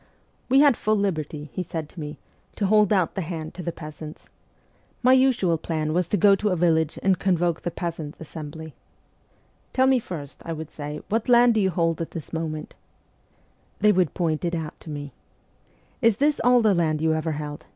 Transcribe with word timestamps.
'We 0.49 0.61
had 0.61 0.75
full 0.77 0.95
liberty,' 0.95 1.51
he 1.53 1.61
said 1.61 1.87
to 1.89 1.99
me,' 1.99 2.17
to 2.55 2.65
hold 2.65 2.91
out 2.91 3.13
the 3.13 3.21
hand 3.21 3.53
to 3.53 3.61
the 3.61 3.71
peasants. 3.71 4.27
My 5.03 5.13
usual 5.13 5.59
plan 5.59 5.93
was 5.93 6.07
to 6.07 6.17
go 6.17 6.33
to 6.37 6.49
a 6.49 6.55
village 6.55 6.97
and 7.03 7.19
convoke 7.19 7.61
the 7.61 7.69
peasants' 7.69 8.19
assembly." 8.19 8.73
Tell 9.73 9.85
me 9.85 9.99
first," 9.99 10.41
I 10.43 10.53
would 10.53 10.71
say, 10.71 11.01
"what 11.09 11.29
land 11.29 11.53
do 11.53 11.61
you 11.61 11.69
hold 11.69 12.01
at 12.01 12.09
this 12.09 12.31
SIBERIA 12.31 12.49
207 12.49 12.51
moment?" 12.51 12.75
They 13.81 13.91
would 13.91 14.15
point 14.15 14.43
it 14.43 14.55
out 14.55 14.79
to 14.79 14.89
me." 14.89 15.13
Is 16.01 16.17
this 16.17 16.41
all 16.43 16.63
the 16.63 16.73
land 16.73 16.99
you 17.03 17.13
ever 17.13 17.33
held 17.33 17.67